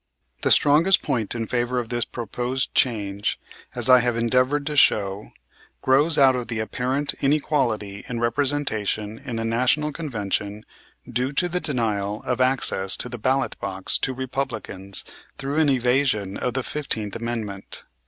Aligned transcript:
"The 0.41 0.49
strongest 0.49 1.03
point 1.03 1.35
in 1.35 1.45
favor 1.45 1.77
of 1.77 1.89
this 1.89 2.05
proposed 2.05 2.73
change, 2.73 3.39
as 3.75 3.87
I 3.87 3.99
have 3.99 4.17
endeavored 4.17 4.65
to 4.65 4.75
show, 4.75 5.29
grows 5.83 6.17
out 6.17 6.35
of 6.35 6.47
the 6.47 6.57
apparent 6.57 7.13
inequality 7.21 8.03
in 8.09 8.19
representation 8.19 9.19
in 9.19 9.35
the 9.35 9.45
National 9.45 9.91
Convention 9.93 10.65
due 11.07 11.31
to 11.33 11.47
the 11.47 11.59
denial 11.59 12.23
of 12.23 12.41
access 12.41 12.97
to 12.97 13.09
the 13.09 13.19
ballot 13.19 13.55
box 13.59 13.99
to 13.99 14.11
Republicans 14.11 15.05
through 15.37 15.57
an 15.59 15.69
evasion 15.69 16.35
of 16.35 16.55
the 16.55 16.63
Fifteenth 16.63 17.15
Amendment. 17.15 17.85